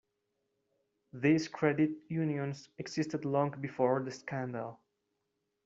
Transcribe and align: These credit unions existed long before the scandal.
These 1.13 1.47
credit 1.47 1.91
unions 2.09 2.69
existed 2.79 3.23
long 3.23 3.51
before 3.51 4.01
the 4.01 4.09
scandal. 4.09 4.79